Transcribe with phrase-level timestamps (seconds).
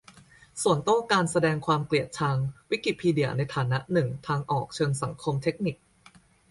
[0.61, 2.37] สวนโต้การแสดงความเกลียดชัง:
[2.71, 5.75] วิกิพีเดียในฐานะหนึ่งทางออกเชิงสังคม-เทคนิค?